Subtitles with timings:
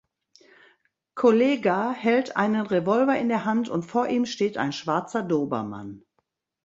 [1.13, 6.03] Kollegah hält einen Revolver in der Hand und vor ihm steht ein schwarzer Dobermann.